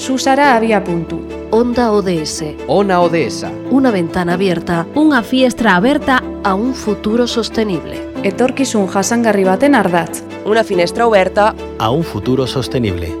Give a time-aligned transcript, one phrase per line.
[0.00, 1.20] Susara había punto.
[1.50, 2.56] Onda ODS.
[2.68, 3.44] Ona ODS.
[3.70, 8.00] Una ventana abierta Unha fiestra aberta a un futuro sostenible.
[8.24, 10.24] Etorkizun jasangarri baten ardatz.
[10.48, 13.12] Una finestra oberta a un futuro sostenible.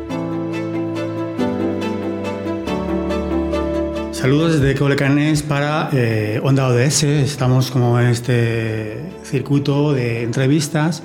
[4.16, 7.04] Saludos desde Colecanes para eh, Onda ODS.
[7.28, 11.02] Estamos como en este circuito de entrevistas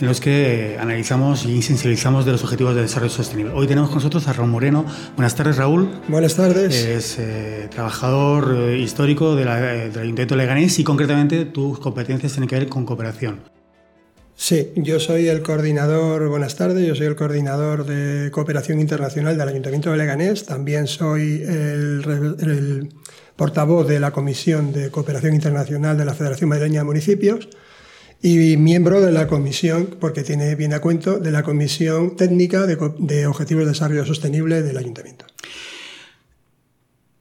[0.00, 3.52] en los que analizamos y sensibilizamos de los objetivos de desarrollo sostenible.
[3.54, 4.84] Hoy tenemos con nosotros a Raúl Moreno.
[5.16, 5.88] Buenas tardes, Raúl.
[6.08, 6.74] Buenas tardes.
[6.74, 12.32] Es eh, trabajador eh, histórico de la, del Ayuntamiento de Leganés y concretamente tus competencias
[12.32, 13.40] tienen que ver con cooperación.
[14.38, 19.48] Sí, yo soy el coordinador, buenas tardes, yo soy el coordinador de cooperación internacional del
[19.48, 22.04] Ayuntamiento de Leganés, también soy el,
[22.40, 22.88] el
[23.34, 27.48] portavoz de la Comisión de Cooperación Internacional de la Federación Madrileña de Municipios
[28.22, 33.26] y miembro de la comisión, porque tiene bien a cuento, de la Comisión Técnica de,
[33.26, 35.26] Objetivos de Desarrollo Sostenible del Ayuntamiento.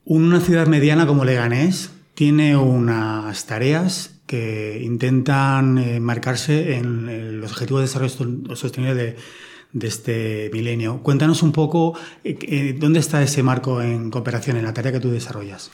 [0.06, 7.82] Una ciudad mediana como Leganés tiene unas tareas que intentan eh, marcarse en, los objetivos
[7.82, 9.16] de desarrollo sostenible de,
[9.76, 11.04] de este milenio.
[11.04, 15.02] Cuéntanos un poco eh, eh, dónde está ese marco en cooperación, en la tarea que
[15.02, 15.70] tú desarrollas.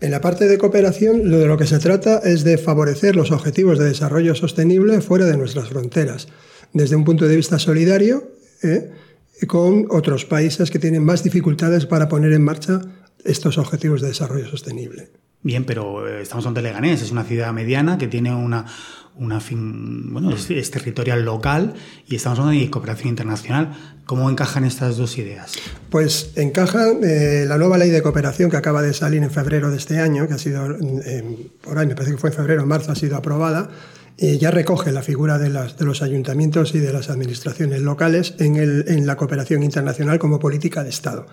[0.00, 3.32] En la parte de cooperación, lo de lo que se trata es de favorecer los
[3.32, 6.28] objetivos de desarrollo sostenible fuera de nuestras fronteras,
[6.72, 8.30] desde un punto de vista solidario,
[8.62, 8.92] ¿eh?
[9.48, 12.80] con otros países que tienen más dificultades para poner en marcha
[13.24, 15.10] estos objetivos de desarrollo sostenible.
[15.42, 18.66] Bien, pero eh, estamos ante Leganés, es una ciudad mediana que tiene una,
[19.18, 21.74] una fin, bueno, es, es, territorial local
[22.06, 23.76] y estamos hablando de cooperación internacional.
[24.06, 25.52] ¿Cómo encajan estas dos ideas?
[25.90, 29.76] Pues encajan eh, la nueva ley de cooperación que acaba de salir en febrero de
[29.76, 32.66] este año, que ha sido, eh, por ahí me parece que fue en febrero o
[32.66, 33.68] marzo, ha sido aprobada,
[34.16, 38.34] y ya recoge la figura de, las, de, los ayuntamientos y de las administraciones locales
[38.38, 41.26] en, el, en, la cooperación internacional como política de Estado.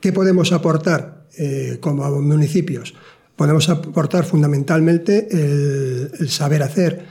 [0.00, 2.94] ¿Qué podemos aportar eh, como municipios?
[3.36, 7.04] Podemos aportar fundamentalmente el, el saber hacer,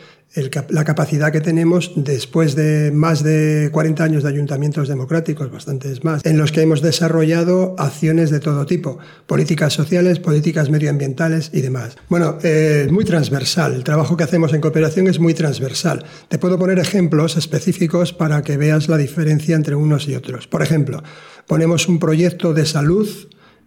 [0.70, 6.26] la capacidad que tenemos después de más de 40 años de ayuntamientos democráticos, bastantes más,
[6.26, 11.96] en los que hemos desarrollado acciones de todo tipo, políticas sociales, políticas medioambientales y demás.
[12.10, 16.04] Bueno, es eh, muy transversal, el trabajo que hacemos en cooperación es muy transversal.
[16.30, 20.48] Te puedo poner ejemplos específicos para que veas la diferencia entre unos y otros.
[20.48, 21.04] Por ejemplo,
[21.48, 23.08] ponemos un proyecto de salud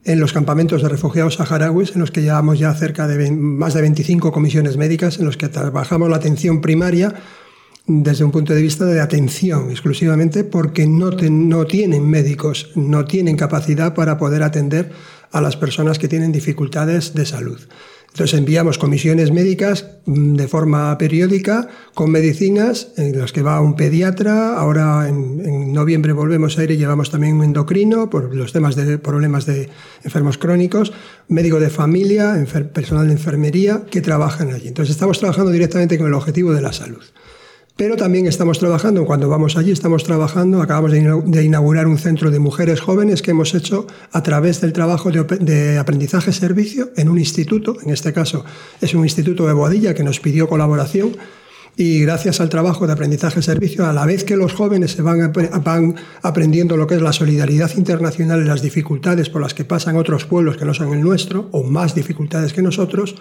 [0.05, 3.83] en los campamentos de refugiados saharauis, en los que llevamos ya cerca de más de
[3.83, 7.15] 25 comisiones médicas, en los que trabajamos la atención primaria
[7.87, 13.37] desde un punto de vista de atención exclusivamente, porque no, no tienen médicos, no tienen
[13.37, 14.93] capacidad para poder atender
[15.31, 17.61] a las personas que tienen dificultades de salud.
[18.17, 24.57] Entonces enviamos comisiones médicas de forma periódica con medicinas en las que va un pediatra.
[24.57, 28.75] Ahora en, en, noviembre volvemos a ir y llevamos también un endocrino por los temas
[28.75, 29.69] de problemas de
[30.03, 30.95] enfermos crónicos,
[31.29, 34.69] médico de familia, personal de enfermería que trabajan allí.
[34.69, 37.03] Entonces estamos trabajando directamente con el objetivo de la salud.
[37.77, 42.39] Pero también estamos trabajando, cuando vamos allí, estamos trabajando, acabamos de inaugurar un centro de
[42.39, 47.77] mujeres jóvenes que hemos hecho a través del trabajo de, de aprendizaje-servicio en un instituto,
[47.83, 48.47] en este caso
[48.81, 51.19] es un instituto de Boadilla que nos pidió colaboración
[51.79, 56.77] y gracias al trabajo de aprendizaje-servicio, a la vez que los jóvenes se van, aprendiendo
[56.79, 60.57] lo que es la solidaridad internacional y las dificultades por las que pasan otros pueblos
[60.57, 63.17] que no son el nuestro, o más dificultades que nosotros,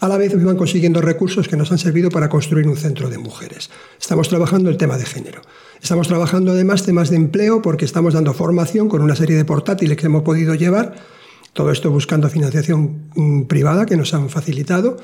[0.00, 3.18] a la vez van consiguiendo recursos que nos han servido para construir un centro de
[3.18, 3.68] mujeres.
[4.00, 5.42] Estamos trabajando el tema de género.
[5.82, 9.98] Estamos trabajando además temas de empleo porque estamos dando formación con una serie de portátiles
[9.98, 10.94] que hemos podido llevar,
[11.52, 14.96] todo esto buscando financiación mm, privada que nos han facilitado,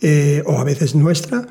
[0.00, 1.46] eh, o a veces nuestra,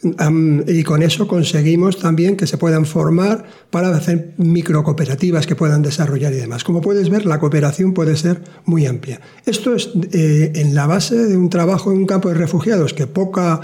[0.00, 6.32] Y con eso conseguimos también que se puedan formar para hacer microcooperativas que puedan desarrollar
[6.32, 6.62] y demás.
[6.62, 9.20] Como puedes ver, la cooperación puede ser muy amplia.
[9.44, 13.08] Esto es eh, en la base de un trabajo en un campo de refugiados que
[13.08, 13.60] poca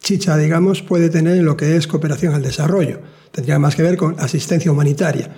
[0.00, 3.00] chicha, digamos, puede tener en lo que es cooperación al desarrollo.
[3.30, 5.30] Tendría más que ver con asistencia humanitaria.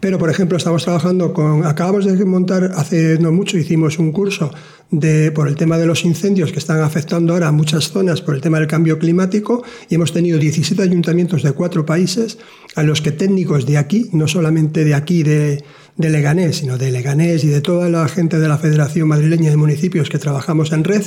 [0.00, 4.50] Pero, por ejemplo, estamos trabajando con, acabamos de montar hace no mucho, hicimos un curso
[4.90, 8.34] de, por el tema de los incendios que están afectando ahora a muchas zonas por
[8.34, 12.38] el tema del cambio climático y hemos tenido 17 ayuntamientos de cuatro países
[12.76, 15.62] a los que técnicos de aquí, no solamente de aquí, de,
[15.96, 19.58] de Leganés, sino de Leganés y de toda la gente de la Federación Madrileña de
[19.58, 21.02] Municipios que trabajamos en red,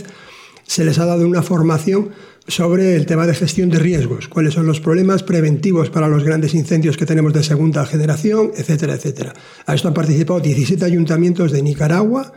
[0.67, 2.09] se les ha dado una formación
[2.47, 6.53] sobre el tema de gestión de riesgos, cuáles son los problemas preventivos para los grandes
[6.53, 9.33] incendios que tenemos de segunda generación, etcétera, etcétera.
[9.65, 12.33] A esto han participado 17 ayuntamientos de Nicaragua,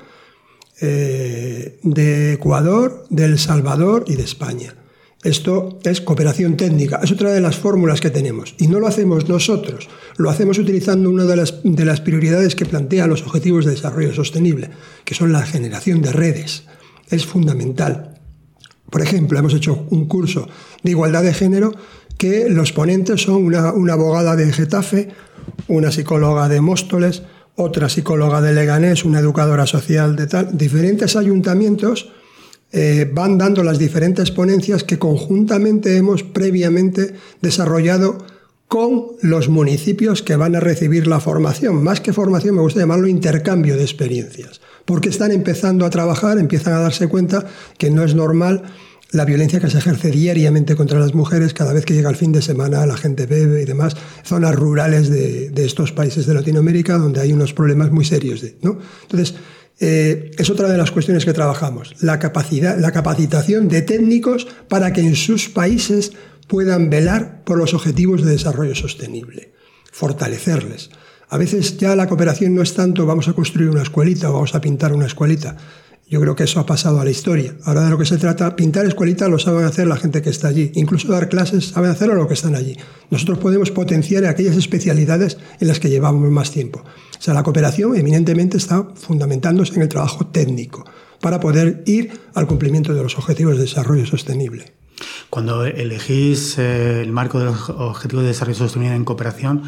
[0.80, 4.74] eh, de Ecuador, de El Salvador y de España.
[5.24, 8.54] Esto es cooperación técnica, es otra de las fórmulas que tenemos.
[8.58, 9.88] Y no lo hacemos nosotros,
[10.18, 14.14] lo hacemos utilizando una de las, de las prioridades que plantean los Objetivos de Desarrollo
[14.14, 14.70] Sostenible,
[15.04, 16.64] que son la generación de redes.
[17.10, 18.15] Es fundamental.
[18.90, 20.48] Por ejemplo, hemos hecho un curso
[20.82, 21.72] de igualdad de género
[22.18, 25.08] que los ponentes son una, abogada de Getafe,
[25.68, 27.22] una psicóloga de Móstoles,
[27.56, 30.56] otra psicóloga de Leganés, una educadora social de tal.
[30.56, 32.12] Diferentes ayuntamientos
[32.72, 38.18] eh, van dando las diferentes ponencias que conjuntamente hemos previamente desarrollado
[38.68, 41.82] con los municipios que van a recibir la formación.
[41.82, 46.72] Más que formación, me gusta llamarlo intercambio de experiencias, porque están empezando a trabajar, empiezan
[46.72, 47.44] a darse cuenta
[47.76, 48.62] que no es normal
[49.10, 52.32] la violencia que se ejerce diariamente contra las mujeres cada vez que llega el fin
[52.32, 57.20] de semana, la gente bebe y demás, zonas rurales de, estos países de Latinoamérica donde
[57.20, 58.42] hay unos problemas muy serios.
[58.62, 58.78] ¿no?
[59.02, 59.34] Entonces,
[59.78, 64.92] eh, es otra de las cuestiones que trabajamos, la, capacidad, la capacitación de técnicos para
[64.92, 66.12] que en sus países
[66.48, 69.52] puedan velar por los objetivos de desarrollo sostenible,
[69.92, 70.90] fortalecerles.
[71.28, 74.54] A veces ya la cooperación no es tanto vamos a construir una escuelita o vamos
[74.54, 75.56] a pintar una escuelita.
[76.08, 77.56] Yo creo que eso ha pasado a la historia.
[77.64, 80.46] Ahora de lo que se trata, pintar escuelitas lo saben hacer la gente que está
[80.46, 80.70] allí.
[80.76, 82.76] Incluso dar clases saben hacerlo lo que están allí.
[83.10, 86.84] Nosotros podemos potenciar aquellas especialidades en las que llevamos más tiempo.
[87.18, 90.84] O sea, la cooperación eminentemente está fundamentándose en el trabajo técnico
[91.20, 94.74] para poder ir al cumplimiento de los objetivos de desarrollo sostenible.
[95.28, 99.64] Cuando elegís eh, el marco de los objetivos de desarrollo sostenible en cooperación,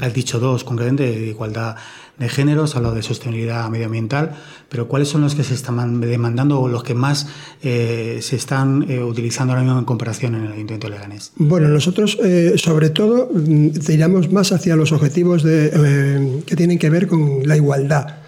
[0.00, 1.76] has dicho dos, concretamente de igualdad
[2.18, 4.32] de género, has hablado de sostenibilidad medioambiental,
[4.68, 7.26] pero ¿cuáles son los que se están demandando o los que más
[7.62, 11.32] eh, se están eh, utilizando ahora mismo en comparación en el Ayuntamiento de Leganés?
[11.36, 16.90] Bueno, nosotros eh, sobre todo mm, tiramos más hacia los objetivos de, que tienen que
[16.90, 18.18] ver con la igualdad.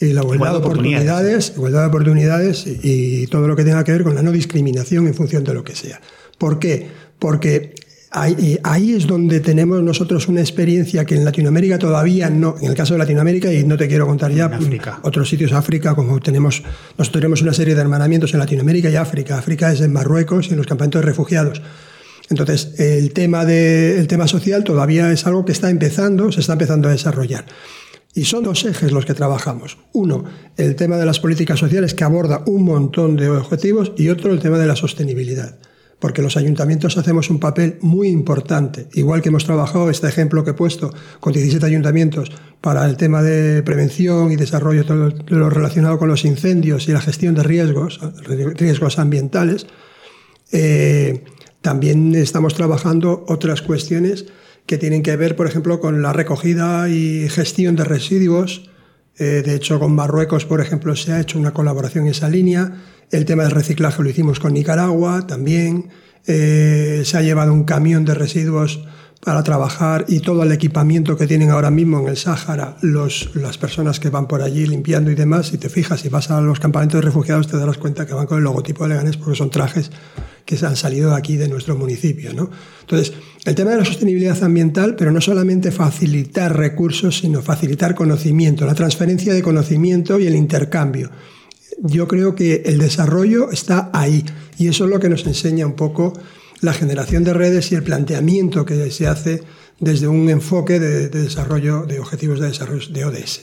[0.00, 4.04] Y la igualdad, de oportunidades, igualdad de oportunidades y todo lo que tenga que ver
[4.04, 6.00] con la no discriminación en función de lo que sea.
[6.38, 6.88] ¿Por qué?
[7.18, 7.74] Porque
[8.10, 12.94] Ahí, es donde tenemos nosotros una experiencia que en Latinoamérica todavía no, en el caso
[12.94, 14.50] de Latinoamérica, y no te quiero contar ya
[15.02, 16.62] otros sitios África, como tenemos,
[16.96, 19.36] nosotros tenemos una serie de hermanamientos en Latinoamérica y África.
[19.36, 21.60] África es en Marruecos y en los campamentos de refugiados.
[22.30, 26.54] Entonces, el tema, de, el tema social todavía es algo que está empezando, se está
[26.54, 27.44] empezando a desarrollar.
[28.14, 29.76] Y son dos ejes los que trabajamos.
[29.92, 30.24] Uno,
[30.56, 34.40] el tema de las políticas sociales que aborda un montón de objetivos y otro, el
[34.40, 35.58] tema de la sostenibilidad
[35.98, 38.86] porque los ayuntamientos hacemos un papel muy importante.
[38.94, 42.30] Igual que hemos trabajado este ejemplo que he puesto con 17 ayuntamientos
[42.60, 47.00] para el tema de prevención y desarrollo, todo lo relacionado con los incendios y la
[47.00, 48.00] gestión de riesgos,
[48.56, 49.66] riesgos ambientales,
[50.52, 51.24] eh,
[51.60, 54.26] también estamos trabajando otras cuestiones
[54.66, 58.70] que tienen que ver, por ejemplo, con la recogida y gestión de residuos.
[59.18, 62.72] Eh, de hecho, con Marruecos, por ejemplo, se ha hecho una colaboración en esa línea
[63.10, 65.88] el tema del reciclaje lo hicimos con Nicaragua también.
[66.26, 68.84] Eh, se ha llevado un camión de residuos
[69.24, 73.58] para trabajar y todo el equipamiento que tienen ahora mismo en el Sáhara, los, las
[73.58, 76.60] personas que van por allí limpiando y demás, si te fijas, si vas a los
[76.60, 79.50] campamentos de refugiados te darás cuenta que van con el logotipo de Leganés porque son
[79.50, 79.90] trajes
[80.48, 82.32] que se han salido aquí de nuestro municipio.
[82.32, 82.50] ¿no?
[82.80, 83.12] Entonces,
[83.44, 88.74] el tema de la sostenibilidad ambiental, pero no solamente facilitar recursos, sino facilitar conocimiento, la
[88.74, 91.10] transferencia de conocimiento y el intercambio
[91.82, 94.24] yo creo que el desarrollo está ahí
[94.58, 96.12] y eso es lo que nos enseña un poco
[96.60, 99.42] la generación de redes y el planteamiento que se hace
[99.78, 103.42] desde un enfoque de, desarrollo de objetivos de desarrollo de ODS.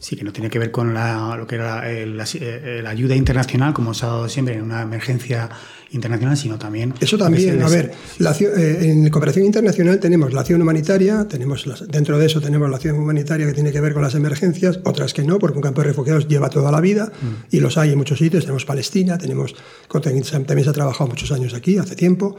[0.00, 4.06] Sí, que no tiene que ver con lo que era la, ayuda internacional, como se
[4.06, 5.48] ha dado siempre en una emergencia
[5.90, 6.94] internacional, sino también...
[7.00, 12.26] Eso también, a ver, eh, en cooperación internacional tenemos la acción humanitaria, tenemos dentro de
[12.26, 15.38] eso tenemos la acción humanitaria que tiene que ver con las emergencias, otras que no,
[15.38, 17.56] porque un campo de refugiados lleva toda la vida mm.
[17.56, 19.54] y los hay en muchos sitios, tenemos Palestina, tenemos,
[19.88, 22.36] también se ha trabajado muchos años aquí, hace tiempo,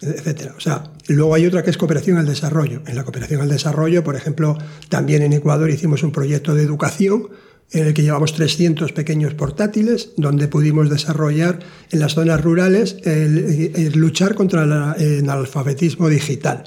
[0.00, 0.54] etcétera.
[0.56, 2.82] O sea, luego hay otra que es cooperación al desarrollo.
[2.86, 4.56] En la cooperación al desarrollo, por ejemplo,
[4.88, 7.28] también en Ecuador hicimos un proyecto de educación
[7.70, 11.58] en el que llevamos 300 pequeños portátiles, donde pudimos desarrollar
[11.90, 16.64] en las zonas rurales el, luchar contra el analfabetismo digital.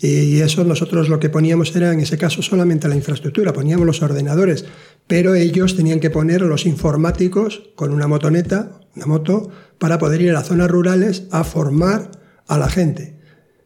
[0.00, 4.02] Y eso nosotros lo que poníamos era, en ese caso, solamente la infraestructura, poníamos los
[4.02, 4.64] ordenadores,
[5.06, 10.30] pero ellos tenían que poner los informáticos con una motoneta, una moto, para poder ir
[10.30, 12.10] a las zonas rurales a formar
[12.46, 13.16] a la gente.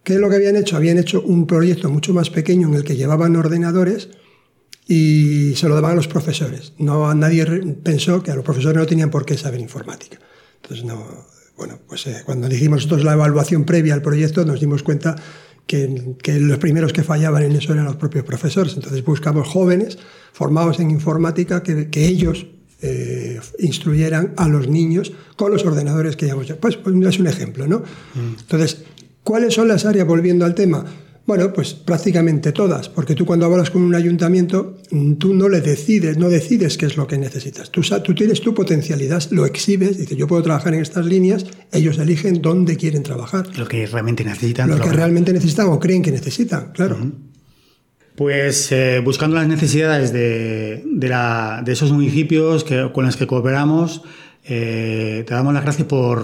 [0.02, 0.76] ¿Qué es lo que habían hecho?
[0.76, 4.08] Habían hecho un proyecto mucho más pequeño en el que llevaban ordenadores
[4.86, 6.72] y se lo daban a los profesores.
[6.78, 7.44] No, nadie
[7.82, 10.18] pensó que a los profesores no tenían por qué saber informática.
[10.62, 14.82] Entonces, no, bueno, pues eh, cuando dijimos nosotros la evaluación previa al proyecto, nos dimos
[14.82, 15.16] cuenta
[15.66, 18.74] que, que, los primeros que fallaban en eso eran los propios profesores.
[18.74, 19.98] Entonces buscamos jóvenes
[20.32, 22.46] formados en informática que, que ellos
[22.82, 26.46] eh, instruyeran a los niños con los ordenadores que ya hemos...
[26.52, 27.78] Pues, pues es un ejemplo, ¿no?
[27.78, 28.40] Mm.
[28.40, 28.82] Entonces,
[29.22, 30.84] ¿cuáles son las áreas, volviendo al tema?
[31.26, 35.60] Bueno, pues prácticamente todas, porque tú cuando hablas con un ayuntamiento, mm, tú no le
[35.60, 37.70] decides, no decides qué es lo que necesitas.
[37.70, 41.98] Tú, tú tienes tu potencialidad, lo exhibes, dices, yo puedo trabajar en estas líneas, ellos
[41.98, 43.46] eligen dónde quieren trabajar.
[43.56, 44.70] Lo que realmente necesitan.
[44.70, 46.98] Lo que realmente necesitan o creen que necesitan, claro.
[48.20, 53.26] Pues eh, buscando las necesidades de, de, la, de esos municipios que, con los que
[53.26, 54.02] cooperamos,
[54.44, 56.22] eh, te damos las gracias por,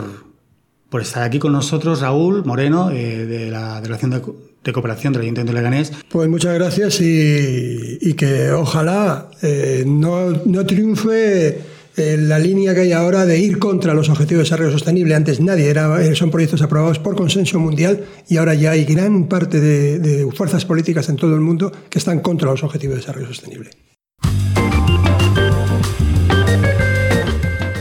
[0.90, 4.20] por, estar aquí con nosotros, Raúl Moreno, eh, de la Delegación de,
[4.62, 5.92] de, Cooperación del Ayuntamiento de Leganés.
[6.10, 11.62] Pues muchas gracias y, y que ojalá eh, no, no triunfe
[11.96, 15.14] la línea que hay ahora de ir contra los objetivos de desarrollo sostenible.
[15.14, 19.28] Antes nadie era, eh, son proyectos aprobados por consenso mundial y ahora ya hay gran
[19.28, 23.00] parte de, de fuerzas políticas en todo el mundo que están contra los objetivos de
[23.00, 23.70] desarrollo sostenible.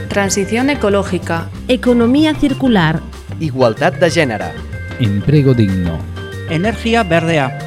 [0.10, 1.50] Transición ecológica.
[1.68, 3.02] Economía circular.
[3.42, 4.46] Igualdad de género.
[5.00, 6.00] Empleo digno.
[6.50, 7.60] Energía verdea.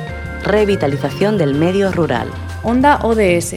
[0.45, 2.29] Revitalización del medio rural.
[2.63, 3.57] Onda ODS